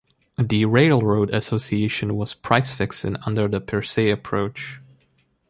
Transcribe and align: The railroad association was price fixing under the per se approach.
The 0.39 0.65
railroad 0.65 1.29
association 1.29 2.15
was 2.15 2.33
price 2.33 2.71
fixing 2.73 3.17
under 3.17 3.47
the 3.47 3.61
per 3.61 3.83
se 3.83 4.09
approach. 4.09 4.81